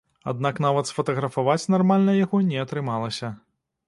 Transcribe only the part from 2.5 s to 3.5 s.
атрымалася.